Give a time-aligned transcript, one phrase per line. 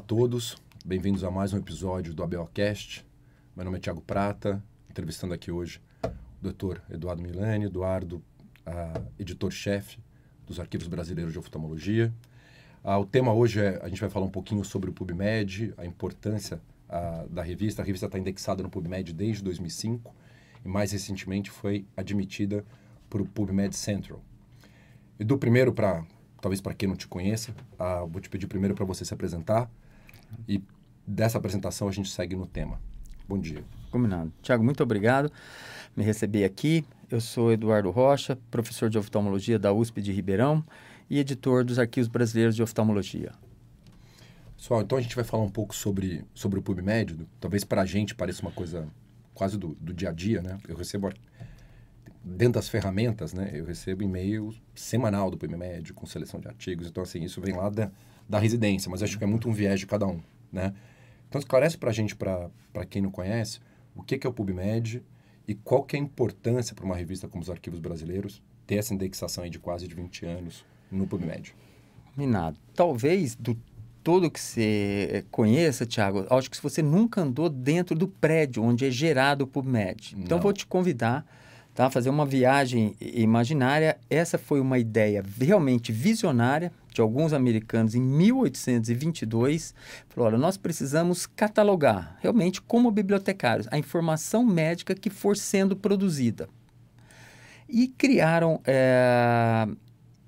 [0.00, 3.06] a todos, bem-vindos a mais um episódio do ABOcast.
[3.54, 6.80] Meu nome é Tiago Prata, entrevistando aqui hoje o Dr.
[6.90, 8.22] Eduardo Milani, Eduardo,
[9.18, 9.98] editor-chefe
[10.46, 12.10] dos Arquivos Brasileiros de Oftalmologia.
[12.82, 15.84] Ah, o tema hoje é, a gente vai falar um pouquinho sobre o PubMed, a
[15.84, 17.82] importância ah, da revista.
[17.82, 20.14] A revista está indexada no PubMed desde 2005
[20.64, 22.64] e mais recentemente foi admitida
[23.10, 24.24] para o PubMed Central.
[25.18, 26.06] Edu, primeiro, para
[26.40, 29.70] talvez para quem não te conheça, ah, vou te pedir primeiro para você se apresentar
[30.48, 30.62] e
[31.06, 32.80] dessa apresentação a gente segue no tema.
[33.28, 33.64] Bom dia.
[33.90, 34.32] Combinado.
[34.42, 35.32] Tiago, muito obrigado
[35.96, 36.84] me receber aqui.
[37.10, 40.64] Eu sou Eduardo Rocha, professor de oftalmologia da USP de Ribeirão
[41.08, 43.32] e editor dos Arquivos Brasileiros de Oftalmologia.
[44.56, 47.26] Pessoal, então a gente vai falar um pouco sobre, sobre o PubMed.
[47.40, 48.86] Talvez para a gente pareça uma coisa
[49.34, 50.58] quase do, do dia a dia, né?
[50.68, 51.10] Eu recebo,
[52.22, 53.50] dentro das ferramentas, né?
[53.52, 56.86] Eu recebo e-mail semanal do PubMed com seleção de artigos.
[56.86, 57.90] Então, assim, isso vem lá da,
[58.30, 60.20] da residência, mas acho que é muito um viés de cada um,
[60.52, 60.72] né?
[61.28, 62.48] Então, esclarece para a gente, para
[62.88, 63.58] quem não conhece,
[63.94, 65.02] o que, que é o PubMed
[65.48, 68.94] e qual que é a importância para uma revista como os Arquivos Brasileiros ter essa
[68.94, 71.56] indexação aí de quase de 20 anos no PubMed?
[72.16, 72.56] Minado.
[72.74, 73.56] Talvez do
[74.02, 78.86] todo que você conheça, Thiago, acho que se você nunca andou dentro do prédio onde
[78.86, 80.14] é gerado o PubMed.
[80.16, 80.42] Então, Não.
[80.42, 81.26] vou te convidar
[81.74, 81.90] tá?
[81.90, 83.98] fazer uma viagem imaginária.
[84.08, 89.74] Essa foi uma ideia realmente visionária de alguns americanos em 1822.
[90.08, 96.48] Falou, olha, nós precisamos catalogar, realmente como bibliotecários, a informação médica que for sendo produzida.
[97.68, 99.68] E criaram é,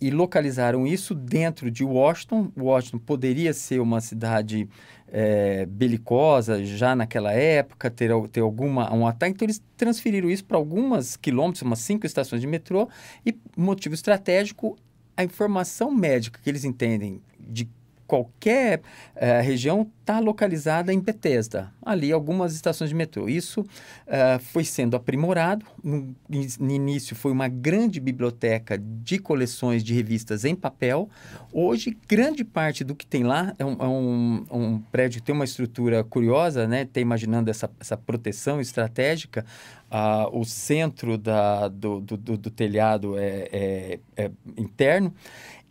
[0.03, 2.51] e localizaram isso dentro de Washington.
[2.59, 4.69] Washington poderia ser uma cidade
[5.07, 9.35] é, belicosa já naquela época, ter, ter alguma um ataque.
[9.35, 12.89] Então eles transferiram isso para algumas quilômetros, umas cinco estações de metrô.
[13.25, 14.77] E motivo estratégico,
[15.17, 17.69] a informação médica que eles entendem de
[18.13, 18.81] qualquer
[19.17, 23.27] uh, região está localizada em Bethesda, ali algumas estações de metrô.
[23.27, 25.65] Isso uh, foi sendo aprimorado.
[25.83, 31.09] No, no, início foi uma grande biblioteca de coleções de revistas em papel.
[31.51, 35.35] Hoje, grande parte do que tem lá é um, é um, um prédio que tem
[35.35, 36.85] uma estrutura curiosa, né?
[36.85, 39.43] Tem imaginando essa, essa proteção estratégica.
[39.93, 45.13] Uh, o centro da, do, do, do, do telhado é, é, é interno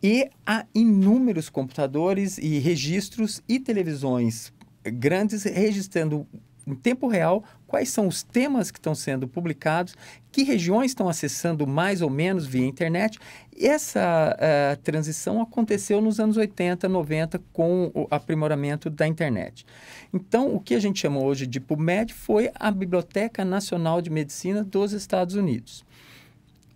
[0.00, 4.52] e há inúmeros computadores e registros e televisões
[4.84, 6.24] grandes registrando
[6.66, 9.96] em tempo real quais são os temas que estão sendo publicados,
[10.30, 13.18] que regiões estão acessando mais ou menos via internet.
[13.58, 19.64] Essa uh, transição aconteceu nos anos 80, 90 com o aprimoramento da internet.
[20.12, 24.62] Então, o que a gente chama hoje de PubMed foi a Biblioteca Nacional de Medicina
[24.62, 25.82] dos Estados Unidos.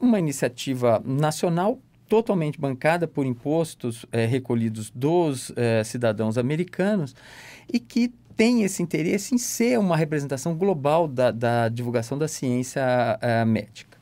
[0.00, 7.14] Uma iniciativa nacional totalmente bancada por impostos é, recolhidos dos é, cidadãos americanos
[7.70, 12.82] e que tem esse interesse em ser uma representação global da, da divulgação da ciência
[13.20, 13.96] é, médica.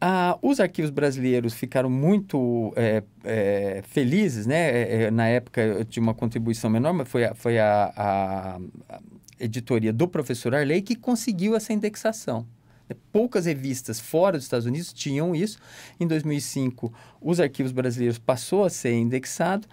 [0.00, 5.08] Ah, os arquivos brasileiros ficaram muito é, é, felizes, né?
[5.12, 8.60] Na época eu tinha uma contribuição menor, mas foi a, foi a, a
[9.38, 12.44] editoria do professor Arley que conseguiu essa indexação.
[13.12, 15.58] Poucas revistas fora dos Estados Unidos tinham isso.
[15.98, 19.66] Em 2005, os arquivos brasileiros passou a ser indexado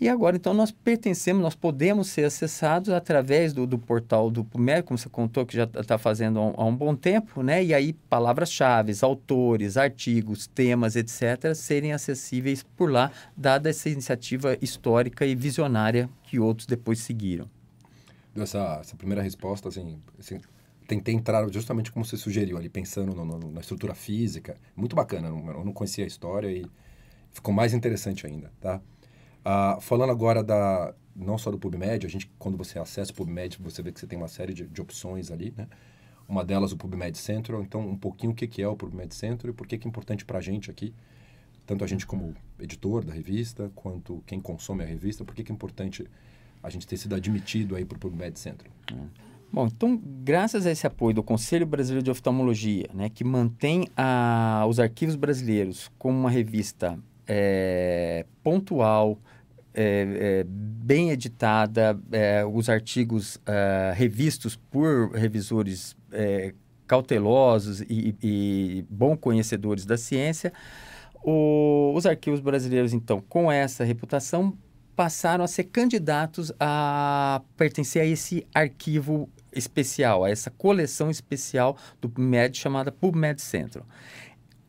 [0.00, 4.82] e agora, então, nós pertencemos, nós podemos ser acessados através do, do portal do PUMER,
[4.82, 7.62] como você contou, que já está fazendo há um, há um, bom tempo, né?
[7.62, 15.26] E aí, palavras-chave, autores, artigos, temas, etc., serem acessíveis por lá, dada essa iniciativa histórica
[15.26, 17.46] e visionária que outros depois seguiram.
[18.34, 20.40] Essa, essa primeira resposta, assim, assim
[20.90, 24.56] tentei entrar justamente como você sugeriu ali, pensando no, no, na estrutura física.
[24.74, 26.66] Muito bacana, eu não conhecia a história e
[27.30, 28.80] ficou mais interessante ainda, tá?
[29.44, 33.58] Ah, falando agora da não só do PubMed, a gente quando você acessa o PubMed,
[33.60, 35.68] você vê que você tem uma série de, de opções ali, né?
[36.28, 39.52] Uma delas o PubMed Central, então um pouquinho o que, que é o PubMed Central
[39.52, 40.92] e por que, que é importante para a gente aqui,
[41.66, 45.52] tanto a gente como editor da revista, quanto quem consome a revista, por que, que
[45.52, 46.04] é importante
[46.60, 48.72] a gente ter sido admitido aí para o PubMed Central.
[48.92, 49.08] Hum.
[49.52, 54.64] Bom, então, graças a esse apoio do Conselho Brasileiro de Oftalmologia, né, que mantém a,
[54.68, 59.18] os arquivos brasileiros como uma revista é, pontual,
[59.74, 66.54] é, é, bem editada, é, os artigos é, revistos por revisores é,
[66.86, 70.52] cautelosos e, e bom conhecedores da ciência,
[71.24, 74.56] o, os arquivos brasileiros, então, com essa reputação,
[74.94, 82.08] passaram a ser candidatos a pertencer a esse arquivo especial, a essa coleção especial do
[82.08, 83.86] PubMed chamada PubMed Central.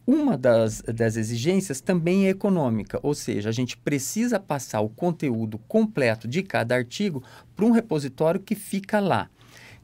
[0.05, 5.57] uma das, das exigências também é econômica, ou seja, a gente precisa passar o conteúdo
[5.67, 7.23] completo de cada artigo
[7.55, 9.29] para um repositório que fica lá.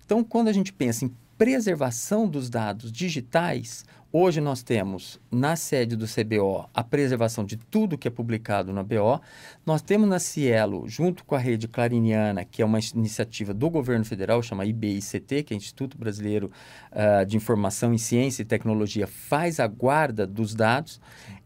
[0.05, 5.95] Então, quando a gente pensa em preservação dos dados digitais, hoje nós temos na sede
[5.95, 9.19] do CBO a preservação de tudo que é publicado na BO.
[9.65, 14.05] Nós temos na Cielo, junto com a rede clariniana, que é uma iniciativa do governo
[14.05, 16.51] federal, chama IBICT, que é Instituto Brasileiro
[16.91, 20.99] uh, de Informação em Ciência e Tecnologia, faz a guarda dos dados.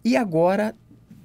[0.04, 0.76] E agora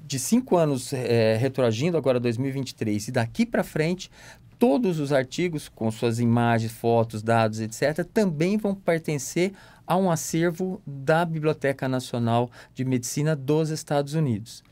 [0.06, 4.08] de cinco anos é, retroagindo, agora 2023, e daqui para frente,
[4.58, 9.52] todos os artigos, com suas imagens, fotos, dados, etc., também vão pertencer
[9.86, 14.64] a um acervo da Biblioteca Nacional de Medicina dos Estados Unidos.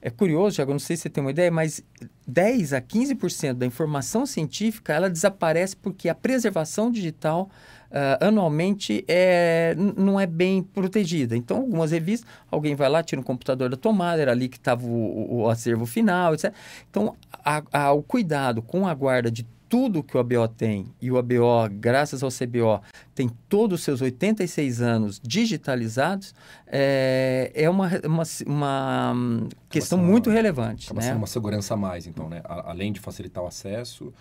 [0.00, 1.82] É curioso, Thiago, não sei se você tem uma ideia, mas
[2.26, 7.50] 10 a 15% da informação científica ela desaparece porque a preservação digital
[7.90, 11.36] uh, anualmente é, não é bem protegida.
[11.36, 14.86] Então, algumas revistas, alguém vai lá, tira um computador da tomada, era ali que estava
[14.86, 16.52] o, o, acervo final, etc.
[16.88, 21.10] Então, a, a, o cuidado com a guarda de tudo que o ABO tem, e
[21.10, 22.80] o ABO, graças ao CBO,
[23.14, 26.34] tem todos os seus 86 anos digitalizados,
[26.66, 30.86] é, é uma, uma, uma questão muito relevante.
[30.86, 31.06] Acaba né?
[31.08, 32.40] sendo uma segurança a mais, então, né?
[32.44, 34.12] além de facilitar o acesso,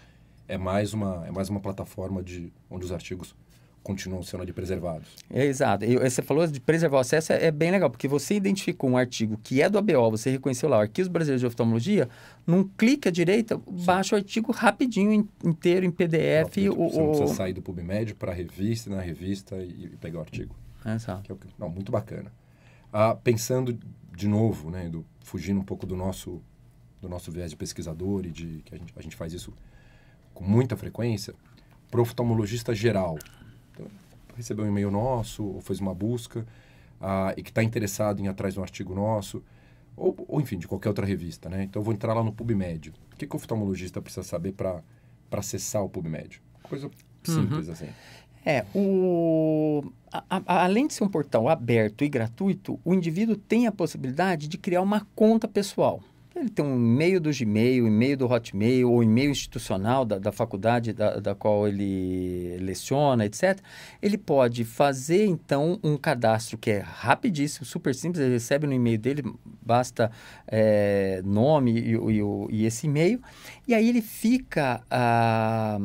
[0.47, 3.35] é mais uma, é mais uma plataforma de, onde os artigos
[3.87, 5.07] continuam sendo ali preservados.
[5.29, 5.85] É, exato.
[5.85, 8.97] E você falou de preservar o acesso, é, é, bem legal, porque você identificou um
[8.97, 12.09] artigo que é do ABO, você reconheceu lá, Arquivos Brasileiros de Oftalmologia,
[12.45, 13.85] num clique à direita, Sim.
[13.85, 16.57] baixa o artigo rapidinho, inteiro, em PDF.
[16.57, 20.19] Não, você não precisa sair do PubMed para a revista, na revista e, e, pegar
[20.19, 20.53] o artigo.
[20.85, 21.31] Exato.
[21.31, 22.29] É o, não, muito bacana.
[22.91, 23.77] Ah, pensando
[24.13, 26.41] de novo, né, do, fugindo um pouco do nosso,
[27.01, 29.53] do nosso viés de pesquisador e de que a gente, a gente faz isso
[30.33, 31.33] com muita frequência,
[31.89, 33.17] para o oftalmologista geral,
[34.35, 36.45] recebeu um e-mail nosso, ou fez uma busca,
[37.01, 39.43] uh, e que está interessado em ir atrás de um artigo nosso,
[39.95, 41.63] ou, ou, enfim, de qualquer outra revista, né?
[41.63, 42.93] Então, eu vou entrar lá no PubMed.
[43.13, 44.83] O que, que o oftalmologista precisa saber para
[45.31, 46.41] acessar o PubMed?
[46.63, 46.89] Coisa
[47.23, 47.73] simples, uhum.
[47.73, 47.89] assim.
[48.45, 49.83] É, o...
[50.11, 54.47] A, a, além de ser um portal aberto e gratuito, o indivíduo tem a possibilidade
[54.47, 56.01] de criar uma conta pessoal.
[56.39, 60.93] Ele tem um e-mail do Gmail, e-mail do Hotmail, ou e-mail institucional da, da faculdade
[60.93, 63.59] da, da qual ele leciona, etc.
[64.01, 68.23] Ele pode fazer, então, um cadastro que é rapidíssimo, super simples.
[68.23, 69.23] Ele recebe no e-mail dele,
[69.61, 70.11] basta
[70.47, 73.21] é, nome e, e, e, esse e-mail.
[73.67, 75.79] E aí ele fica ah,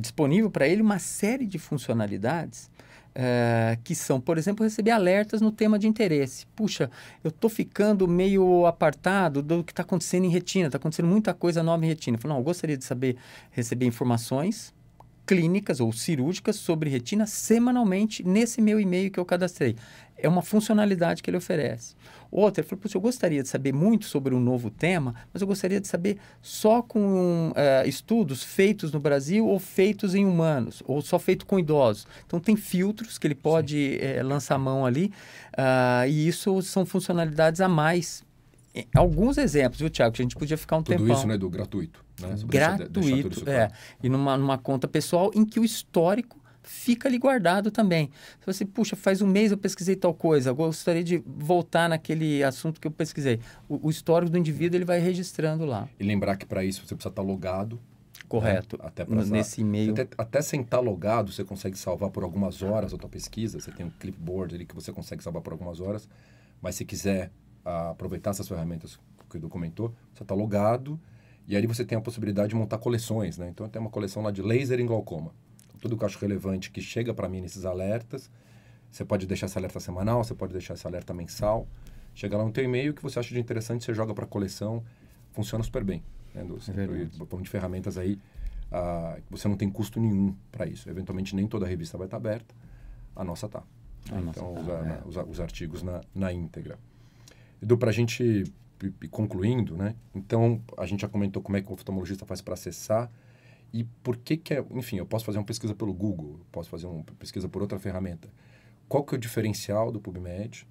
[0.00, 2.70] disponível para ele uma série de funcionalidades
[3.14, 6.46] é, que são, por exemplo, receber alertas no tema de interesse.
[6.56, 6.90] Puxa,
[7.22, 11.62] eu estou ficando meio apartado do que está acontecendo em retina, está acontecendo muita coisa
[11.62, 12.16] nova em retina.
[12.16, 13.16] Eu falo, não, eu gostaria de saber,
[13.50, 14.74] receber informações
[15.26, 19.76] clínicas ou cirúrgicas sobre retina semanalmente nesse meu e-mail que eu cadastrei.
[20.24, 21.94] É uma funcionalidade que ele oferece.
[22.30, 25.80] Outra, ele falou, eu gostaria de saber muito sobre um novo tema, mas eu gostaria
[25.80, 31.18] de saber só com uh, estudos feitos no Brasil ou feitos em humanos, ou só
[31.18, 32.06] feito com idosos.
[32.26, 35.12] Então, tem filtros que ele pode uh, lançar mão ali,
[35.56, 38.24] uh, e isso são funcionalidades a mais
[38.94, 40.14] alguns exemplos, viu, Tiago?
[40.14, 41.14] Que a gente podia ficar um Tudo tempão.
[41.14, 42.04] isso, né, do gratuito.
[42.20, 42.34] Né?
[42.46, 43.70] Gratuito, é.
[44.02, 48.10] E numa, numa conta pessoal em que o histórico fica ali guardado também.
[48.40, 52.42] Se você, puxa, faz um mês eu pesquisei tal coisa, eu gostaria de voltar naquele
[52.42, 53.38] assunto que eu pesquisei.
[53.68, 55.88] O, o histórico do indivíduo ele vai registrando lá.
[56.00, 57.78] E lembrar que para isso você precisa estar logado.
[58.28, 58.78] Correto.
[58.78, 58.84] Né?
[58.86, 59.92] Até nesse e-mail.
[59.92, 63.60] Até, até sem estar logado, você consegue salvar por algumas horas a tua pesquisa.
[63.60, 66.08] Você tem um clipboard ali que você consegue salvar por algumas horas.
[66.60, 67.30] Mas se quiser
[67.64, 70.98] uh, aproveitar essas ferramentas que o Edu comentou, você está logado
[71.46, 73.48] e ali você tem a possibilidade de montar coleções, né?
[73.50, 75.32] Então tem uma coleção lá de laser em glaucoma
[75.84, 78.30] tudo que eu acho relevante que chega para mim nesses alertas.
[78.90, 81.68] Você pode deixar esse alerta semanal, você pode deixar esse alerta mensal.
[82.14, 84.82] Chega lá no teu e-mail que você acha de interessante, você joga para a coleção.
[85.32, 86.02] Funciona super bem.
[86.34, 86.42] Né?
[86.42, 88.18] Do, é de ferramentas aí,
[88.72, 90.88] uh, você não tem custo nenhum para isso.
[90.88, 92.54] Eventualmente, nem toda a revista vai estar tá aberta.
[93.14, 93.62] A nossa tá.
[94.06, 95.02] Então, nossa tá, usa, é.
[95.06, 96.78] usa, os artigos na, na íntegra.
[97.60, 99.94] Edu, para a gente ir concluindo, né?
[100.14, 103.10] Então, a gente já comentou como é que o oftalmologista faz para acessar
[103.74, 106.86] e por que que é, enfim, eu posso fazer uma pesquisa pelo Google, posso fazer
[106.86, 108.28] uma pesquisa por outra ferramenta.
[108.88, 110.64] Qual que é o diferencial do PubMed?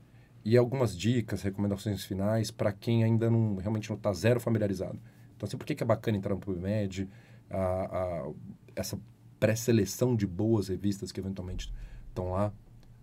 [0.46, 4.98] E algumas dicas, recomendações finais para quem ainda não realmente não está zero familiarizado.
[5.36, 7.10] Então, assim, por que, que é bacana entrar no PubMed?
[7.50, 8.32] A, a,
[8.74, 8.98] essa
[9.38, 11.74] pré-seleção de boas revistas que eventualmente
[12.08, 12.54] estão lá.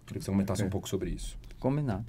[0.06, 0.64] Queria que você comentasse é.
[0.64, 1.38] um pouco sobre isso.
[1.60, 2.04] Combinado.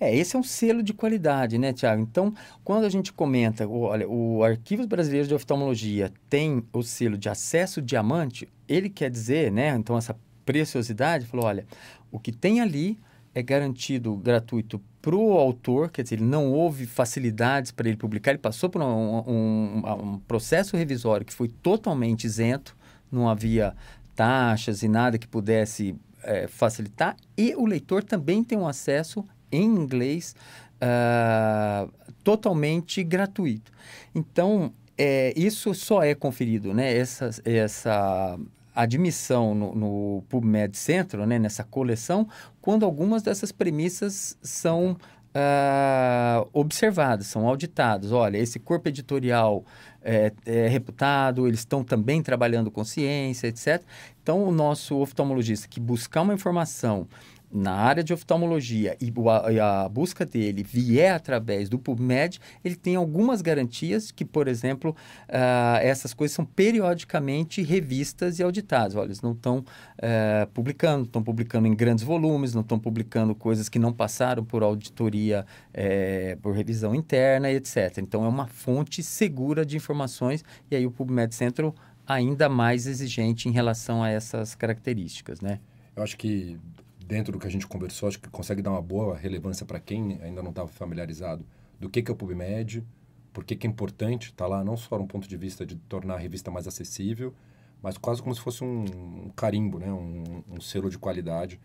[0.00, 2.00] É, esse é um selo de qualidade, né, Tiago?
[2.00, 2.32] Então,
[2.64, 7.82] quando a gente comenta, olha, o Arquivos Brasileiros de Oftalmologia tem o selo de acesso
[7.82, 11.66] diamante, ele quer dizer, né, então essa preciosidade, falou, olha,
[12.10, 12.98] o que tem ali
[13.34, 18.38] é garantido gratuito para o autor, quer dizer, não houve facilidades para ele publicar, ele
[18.38, 22.76] passou por um, um, um, processo revisório que foi totalmente isento,
[23.10, 23.74] não havia
[24.14, 29.64] taxas e nada que pudesse é, facilitar, e o leitor também tem um acesso em
[29.64, 30.34] inglês
[30.76, 31.90] uh,
[32.22, 33.70] totalmente gratuito.
[34.14, 36.96] Então, é, isso só é conferido, né?
[36.96, 38.38] Essa, essa
[38.74, 41.38] admissão no, no PubMed Centro, né?
[41.38, 42.28] nessa coleção,
[42.60, 44.96] quando algumas dessas premissas são
[45.34, 48.12] uh, observadas, são auditadas.
[48.12, 49.64] Olha, esse corpo editorial
[50.02, 53.82] é, é reputado, eles estão também trabalhando com ciência, etc.
[54.22, 57.06] Então, o nosso oftalmologista que buscar uma informação
[57.54, 59.12] na área de oftalmologia e
[59.60, 64.90] a, busca dele vier através do PubMed, ele tem algumas garantias que, por exemplo,
[65.28, 68.96] uh, essas coisas são periodicamente revistas e auditadas.
[68.96, 73.68] Olha, eles não estão uh, publicando, estão publicando em grandes volumes, não estão publicando coisas
[73.68, 77.98] que não passaram por auditoria, uh, por revisão interna, etc.
[77.98, 81.72] Então, é uma fonte segura de informações e aí o PubMed Centro
[82.04, 85.60] ainda mais exigente em relação a essas características, né?
[85.96, 86.58] Eu acho que
[87.06, 90.18] dentro do que a gente conversou, acho que consegue dar uma boa relevância para quem
[90.22, 91.44] ainda não estava familiarizado
[91.78, 92.84] do que, que é o PubMed,
[93.32, 95.76] por que, que é importante estar tá lá, não só um ponto de vista de
[95.76, 97.34] tornar a revista mais acessível,
[97.82, 98.84] mas quase como se fosse um,
[99.26, 99.92] um carimbo, né?
[99.92, 101.60] um, um selo de qualidade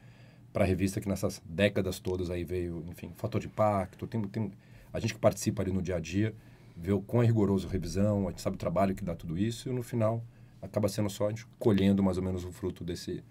[0.51, 4.51] para a revista que nessas décadas todas aí veio, enfim, fator de impacto, tem, tem,
[4.91, 6.35] a gente que participa ali no dia a dia,
[6.75, 9.37] vê o quão é rigoroso a revisão, a gente sabe o trabalho que dá tudo
[9.37, 10.23] isso e no final
[10.61, 13.23] acaba sendo só a gente colhendo mais ou menos o fruto desse,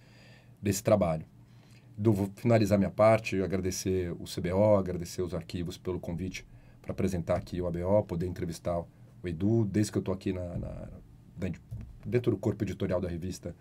[0.62, 1.26] desse trabalho
[1.98, 6.46] do, vou finalizar minha parte, agradecer o CBO, agradecer os arquivos pelo convite
[6.80, 8.86] para apresentar aqui o ABO, poder entrevistar o
[9.26, 10.88] Edu, desde que eu estou aqui na, na,
[12.06, 13.54] dentro do corpo editorial da revista,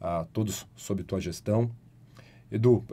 [0.00, 1.70] uh, todos sob tua gestão.
[2.50, 2.84] Edu,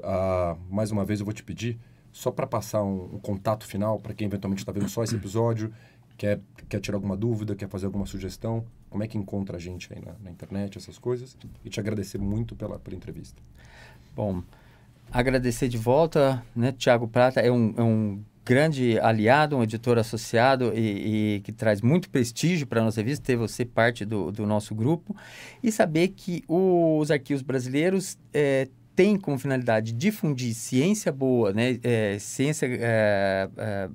[0.69, 1.79] mais uma vez eu vou te pedir,
[2.11, 5.73] só para passar um, um, contato final para quem eventualmente está vendo só esse episódio,
[6.17, 9.91] quer, quer tirar alguma dúvida, quer fazer alguma sugestão, como é que encontra a gente
[9.91, 11.35] aí na, na internet, essas coisas,
[11.65, 13.41] e te agradecer muito pela, pela entrevista.
[14.15, 14.43] Bom,
[15.13, 16.71] agradecer de volta, né?
[16.71, 21.81] Tiago Prata é um, é um grande aliado, um editor associado e, e que traz
[21.81, 25.15] muito prestígio para a nossa revista, ter você parte do, do nosso grupo
[25.61, 31.79] e saber que os arquivos brasileiros é, têm como finalidade difundir ciência boa, né?
[31.83, 33.89] É, ciência, é, é,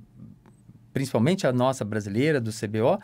[0.93, 2.99] principalmente a nossa brasileira, do CBO,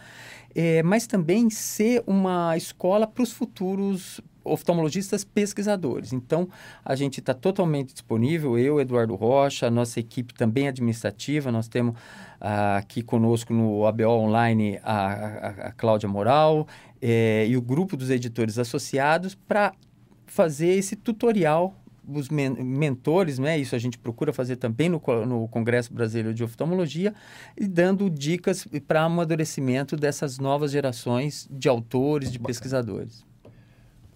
[0.54, 6.13] é, mas também ser uma escola para os futuros oftalmologistas pesquisadores.
[6.13, 6.49] Então,
[6.85, 11.95] a gente está totalmente disponível, eu, Eduardo Rocha, a nossa equipe também administrativa, nós temos
[11.95, 16.67] uh, aqui conosco no ABO Online a, a, a Cláudia Moral
[17.01, 19.73] eh, e o grupo dos editores associados para
[20.27, 21.75] fazer esse tutorial
[22.07, 23.59] os men mentores, né?
[23.59, 27.15] Isso a gente procura fazer também no, no Congresso Brasileiro de Oftalmologia
[27.59, 33.25] e dando dicas para amadurecimento dessas novas gerações de autores, de pesquisadores.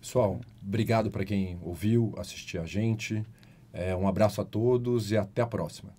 [0.01, 3.25] Pessoal, obrigado para quem ouviu, assistiu a gente.
[3.73, 5.93] É, um abraço a todos e até a próxima.